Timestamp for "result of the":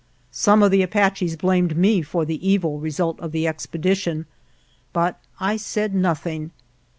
2.79-3.45